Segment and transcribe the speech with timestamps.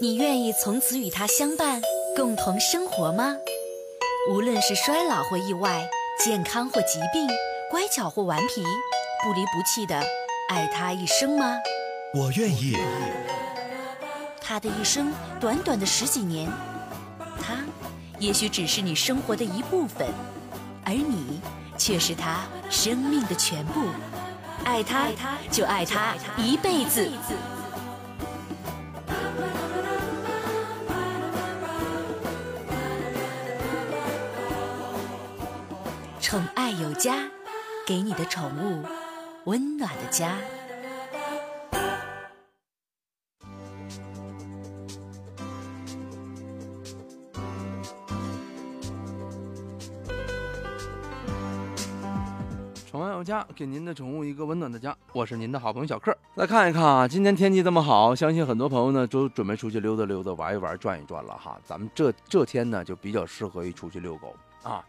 [0.00, 1.80] 你愿意从此与他相伴，
[2.16, 3.36] 共同生活吗？
[4.28, 7.28] 无论是衰老或意外，健康或疾病，
[7.70, 8.64] 乖巧或顽皮，
[9.22, 9.96] 不离不弃的
[10.48, 11.54] 爱他一生吗？
[12.12, 12.76] 我愿意。
[14.40, 16.50] 他的一生短短的十几年，
[17.40, 17.64] 他
[18.18, 20.08] 也许只是你生活的一部分，
[20.84, 21.40] 而你
[21.78, 23.80] 却是他生命的全部。
[24.64, 25.06] 爱他，
[25.52, 27.08] 就爱他一辈子。
[36.24, 37.16] 宠爱有家，
[37.86, 38.82] 给你的宠物
[39.44, 40.38] 温暖的家。
[52.86, 54.96] 宠爱有家，给您的宠物一个温暖的家。
[55.12, 56.16] 我是您的好朋友小克。
[56.36, 61.60] 来看一看啊，今天天气这么好，相信很多朋友呢都准备出去溜达溜达、玩一玩、转一转了哈。
[61.62, 64.82] 咱们这这天呢就比较适合于出去遛狗啊，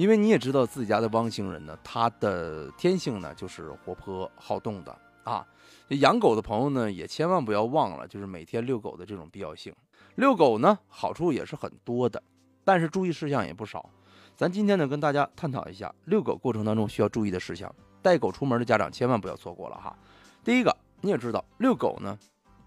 [0.00, 5.46] 因为你也知道自己家的汪星人呢，他的天性呢就是活泼好动的啊。
[5.88, 9.70] 养狗的朋友呢也千万不要忘了，就是每天遛狗的这种必要性。
[10.14, 12.22] 遛狗呢好处也是很多的，
[12.64, 13.90] 但是注意事项也不少。
[14.34, 17.70] 咱今天呢，跟大家探讨一下遛狗过程当中需要注意的事项。
[18.00, 19.94] 带狗出门的家长千万不要错过了哈。
[20.42, 22.18] 第一个，你也知道，遛狗呢，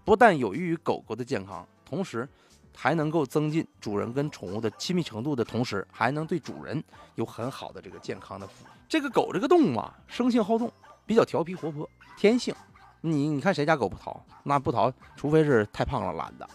[0.04, 2.28] 不但有益于狗狗的健康，同时
[2.76, 6.82] 还能够增进主人跟宠物的亲密程度的同时，还能对主人
[7.14, 8.70] 有很好的这个健康的福利。
[8.88, 10.70] 这个狗这个动物啊，生性好动，
[11.06, 12.54] 比较调皮活泼，天性。
[13.00, 14.24] 你你看谁家狗不淘？
[14.42, 16.48] 那不淘，除非是太胖了懒的。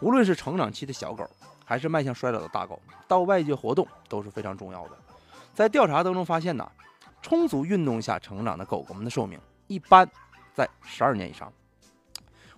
[0.00, 1.28] 无论是成长期的小狗，
[1.64, 4.98] 还是迈向衰老的大狗，到外界活动都是非常重要的。
[5.52, 6.70] 在调查当中发现呢，
[7.20, 10.08] 充足运动下成长的狗狗们的寿命一般
[10.54, 11.52] 在十二年以上。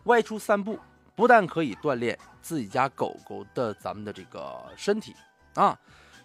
[0.04, 0.78] 外出散步
[1.14, 5.14] 不但可以锻炼自己家狗狗的咱们的这个身体
[5.54, 5.78] 啊，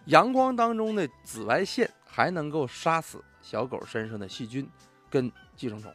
[0.06, 4.68] 阳光当中的紫外线还能够杀死小狗身上的细菌
[5.10, 5.94] 跟寄生虫，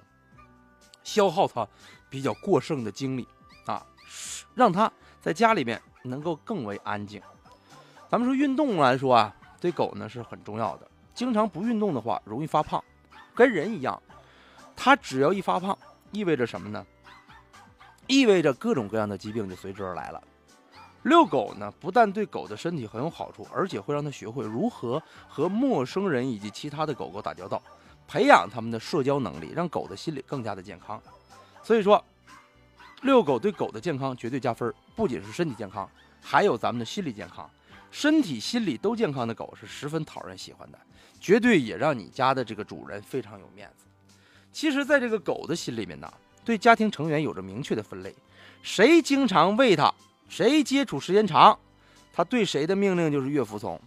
[1.02, 1.66] 消耗它
[2.10, 3.26] 比较过剩的精力
[3.66, 3.84] 啊，
[4.54, 7.20] 让它在家里面能够更为安静。
[8.08, 10.86] 咱们说运动来说啊，对狗呢是很重要的。
[11.14, 12.82] 经常不运动的话，容易发胖，
[13.34, 14.00] 跟人一样。
[14.76, 15.76] 它只要一发胖，
[16.10, 16.84] 意味着什么呢？
[18.12, 20.22] 意味着各种各样的疾病就随之而来了。
[21.04, 27.60] 遛狗呢，不但对狗的身体很有好处，而且会让它学会如何和陌生人以及其他的狗狗打交道，
[28.06, 31.02] 培养它们的社交能力，让狗的心理更加的健康。
[31.62, 32.04] 所以说，
[33.00, 35.88] 遛狗对狗的健康绝对加分，不仅是身体健康，
[36.20, 37.48] 还有咱们的心理健康。
[37.90, 40.78] 身体、心理都健康的狗是十分讨人喜欢的，
[41.18, 43.86] 绝对也让你家的这个主人非常有面子。
[44.52, 46.12] 其实，在这个狗的心里面呢，
[46.44, 48.14] 对家庭成员有着明确的分类，
[48.62, 49.92] 谁经常喂它，
[50.28, 51.58] 谁接触时间长，
[52.12, 53.80] 它对谁的命令就是越服从。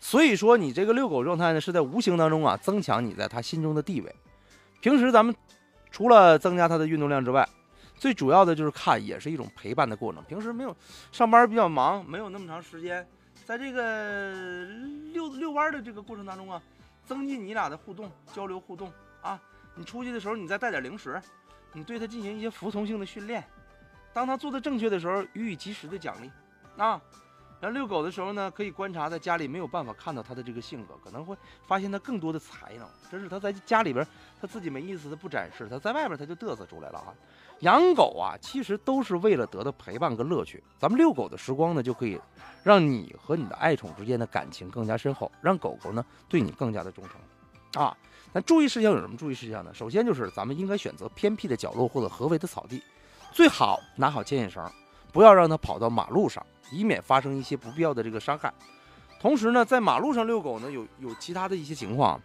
[0.00, 4.14] 所以说，你这个遛狗状态呢，是在无形当中啊，增强你在它心中的地位。
[4.80, 5.34] 平时咱们
[5.90, 7.46] 除了增加它的运动量之外，
[7.96, 10.22] 最主要的就是看，也是一种陪伴的过程。
[10.24, 10.74] 平时没有
[11.10, 13.04] 上班比较忙，没有那么长时间。
[13.44, 14.66] 在这个
[15.12, 16.62] 遛遛弯的这个过程当中啊，
[17.04, 19.40] 增进你俩的互动、交流、互动啊。
[19.74, 21.20] 你出去的时候，你再带点零食，
[21.72, 23.44] 你对它进行一些服从性的训练。
[24.12, 26.30] 当它做的正确的时候，予以及时的奖励
[26.76, 27.00] 啊。
[27.60, 31.36] 然后遛狗的时候呢，可以观察在家里没有办法看到它的这个性格，可能会
[31.66, 32.88] 发现它更多的才能。
[33.10, 34.06] 这是它在家里边
[34.40, 37.12] 它自己没意思，它不展示，它在外边它就嘚瑟出来了哈。
[37.60, 40.62] 养狗啊，其实都是为了得到陪伴跟乐趣。
[40.78, 42.20] 咱们遛狗的时光呢，就可以
[42.62, 47.96] 让你和你的爱宠之间的感情更加深厚，让狗狗呢对你更加的忠诚啊。
[48.32, 49.72] 那注意事项有什么注意事项呢？
[49.72, 52.82] 首先就是咱们应该选择偏僻的角落或者合围的草地，
[53.32, 54.70] 最好拿好牵引绳，
[55.12, 58.52] 不要让它跑到马路上，以免发生一些不必要的这个伤害。
[59.20, 62.20] 同时呢，在马路上遛狗呢，有有其他的一些情况，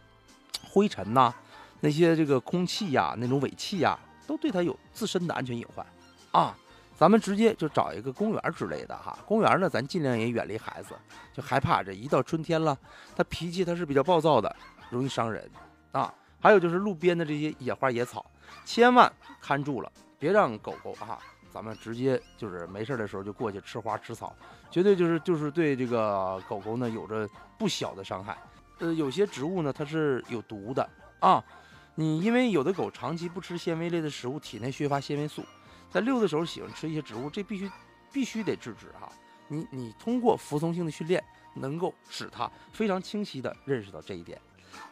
[0.70, 1.34] 灰尘呐，
[1.80, 3.98] 那些这个空气呀，那种尾气呀。
[4.26, 5.86] 都对它有自身的安全隐患，
[6.32, 6.58] 啊，
[6.96, 9.20] 咱们直接就找一个公园之类的哈。
[9.26, 10.96] 公园呢，咱尽量也远离孩子，
[11.34, 12.76] 就害怕这一到春天了，
[13.18, 14.56] 它脾气它是比较暴躁的，
[14.90, 15.44] 容易伤人
[15.94, 16.14] 啊。
[16.42, 18.26] 还有就是路边的这些野花野草，
[18.66, 19.10] 千万
[19.40, 21.18] 看住了，别让狗狗啊，
[21.50, 24.36] 咱们直接就是没事的时候就过去吃花吃草，
[24.70, 27.26] 绝对就是就是对这个狗狗呢有着
[27.58, 28.38] 不小的伤害。
[28.80, 30.90] 呃，有些植物呢它是有毒的
[31.22, 31.42] 啊。
[31.96, 35.46] 你因为有的狗长期不吃纤维类的食物，体内缺乏纤维素，
[35.90, 37.72] 在遛的时候喜欢吃一些植物，这必须
[38.12, 39.10] 必须得制止哈。
[39.48, 41.24] 你你通过服从性的训练，
[41.54, 44.42] 能够使它非常清晰的认识到这一点。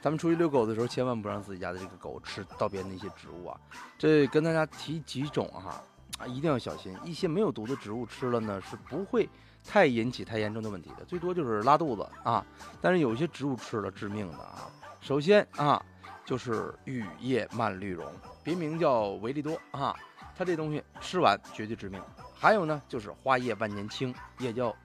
[0.02, 3.60] 咱们出去遛狗的时候，千万不让自己家的这个狗吃道边的一些植物啊。
[3.98, 5.82] 这跟大家提几种哈，
[6.18, 6.96] 啊，一定要小心。
[7.04, 9.30] 一些没有毒的植物吃了呢，是不会
[9.64, 12.46] 太引起太严重的问题的，最多就是拉肚子啊。
[12.80, 14.70] 但是有些植物吃了致命的啊。
[15.02, 15.84] 首先啊，
[16.26, 18.06] 就是雨叶蔓绿绒，
[18.44, 19.96] 别名叫维利多啊，
[20.36, 22.02] 它这东西吃完绝对致命。
[22.34, 24.76] 还有呢，就是花叶万年青，也叫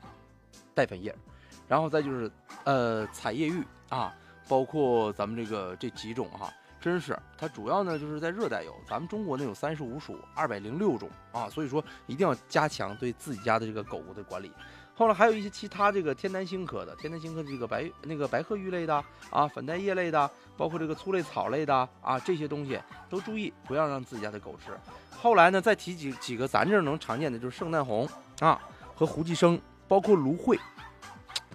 [0.74, 1.14] 带粉叶，
[1.66, 2.30] 然后再就是
[2.64, 4.14] 呃彩叶玉啊，
[4.48, 6.52] 包括咱们这个这几种哈。
[6.78, 14.52] 真是，它主要呢就是在热带有，咱们中国呢有三十五属，二百零六种啊，所以说一定要加强对自己家的这个狗狗的管理。
[14.94, 24.70] 后来还有一些其他这个天南星科的，天南星科的这个白那个白鹤玉类的啊，粉黛叶类的，包括这个粗类草类的啊，这些东西都注意不要让自己家的狗吃。
[25.10, 28.08] 后来呢再提几几个咱这儿能常见的，就是圣诞红
[28.38, 28.60] 啊
[28.94, 30.56] 和胡寄生，包括芦荟、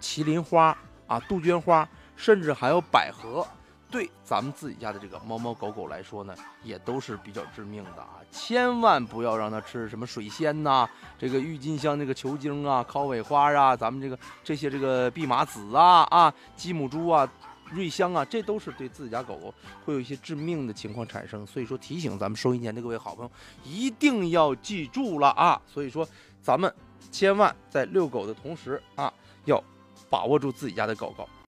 [0.01, 0.77] 麒麟花
[1.07, 1.87] 啊、杜鹃花，
[2.21, 3.45] 甚至还有百合。
[3.89, 6.33] 对咱们自己家的这个猫猫狗狗来说呢，
[6.63, 8.21] 也都是比较致命的啊！
[8.31, 10.87] 千万不要让它吃什么水仙呐，
[11.19, 17.29] 这个郁金香那个球茎啊，烤尾花啊，咱们这个这些这个蓖麻籽啊啊，鸡母猪啊，
[17.69, 19.53] 瑞香啊，这都是对自己家狗狗
[19.83, 21.45] 会有一些致命的情况产生。
[21.45, 23.31] 所以说，提醒咱们收音间的各位好朋友，
[23.65, 25.61] 一定要记住了啊！
[25.67, 26.07] 所以说，
[26.41, 26.73] 咱们
[27.11, 29.11] 千万在遛狗的同时啊，
[29.43, 29.61] 要
[30.09, 31.27] 把握住自己家的狗狗。